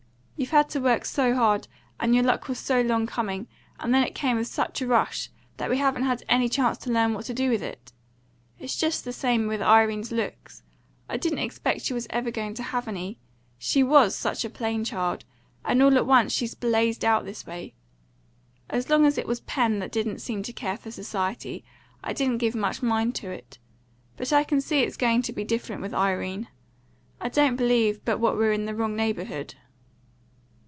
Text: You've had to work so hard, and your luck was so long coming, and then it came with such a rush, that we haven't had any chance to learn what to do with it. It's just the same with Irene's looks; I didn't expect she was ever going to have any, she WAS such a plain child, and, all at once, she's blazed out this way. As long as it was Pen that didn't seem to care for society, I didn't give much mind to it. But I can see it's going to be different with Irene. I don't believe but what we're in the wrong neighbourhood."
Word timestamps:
You've 0.37 0.49
had 0.57 0.71
to 0.71 0.81
work 0.81 1.05
so 1.05 1.35
hard, 1.35 1.67
and 1.99 2.15
your 2.15 2.23
luck 2.23 2.47
was 2.47 2.57
so 2.57 2.81
long 2.81 3.05
coming, 3.05 3.47
and 3.79 3.93
then 3.93 4.03
it 4.03 4.15
came 4.15 4.37
with 4.37 4.47
such 4.47 4.81
a 4.81 4.87
rush, 4.87 5.29
that 5.57 5.69
we 5.69 5.77
haven't 5.77 6.01
had 6.05 6.23
any 6.27 6.49
chance 6.49 6.79
to 6.79 6.89
learn 6.91 7.13
what 7.13 7.25
to 7.27 7.33
do 7.35 7.51
with 7.51 7.61
it. 7.61 7.91
It's 8.57 8.75
just 8.75 9.05
the 9.05 9.13
same 9.13 9.45
with 9.45 9.61
Irene's 9.61 10.11
looks; 10.11 10.63
I 11.07 11.17
didn't 11.17 11.37
expect 11.37 11.81
she 11.83 11.93
was 11.93 12.07
ever 12.09 12.31
going 12.31 12.55
to 12.55 12.63
have 12.63 12.87
any, 12.87 13.19
she 13.59 13.83
WAS 13.83 14.15
such 14.15 14.43
a 14.43 14.49
plain 14.49 14.83
child, 14.83 15.25
and, 15.63 15.79
all 15.79 15.95
at 15.95 16.07
once, 16.07 16.33
she's 16.33 16.55
blazed 16.55 17.05
out 17.05 17.23
this 17.23 17.45
way. 17.45 17.75
As 18.67 18.89
long 18.89 19.05
as 19.05 19.19
it 19.19 19.27
was 19.27 19.41
Pen 19.41 19.77
that 19.77 19.91
didn't 19.91 20.21
seem 20.21 20.41
to 20.41 20.51
care 20.51 20.75
for 20.75 20.89
society, 20.89 21.63
I 22.03 22.13
didn't 22.13 22.39
give 22.39 22.55
much 22.55 22.81
mind 22.81 23.13
to 23.17 23.29
it. 23.29 23.59
But 24.17 24.33
I 24.33 24.43
can 24.43 24.59
see 24.59 24.79
it's 24.79 24.97
going 24.97 25.21
to 25.21 25.33
be 25.33 25.43
different 25.43 25.83
with 25.83 25.93
Irene. 25.93 26.47
I 27.21 27.29
don't 27.29 27.57
believe 27.57 28.03
but 28.03 28.19
what 28.19 28.35
we're 28.35 28.53
in 28.53 28.65
the 28.65 28.73
wrong 28.73 28.95
neighbourhood." 28.95 29.53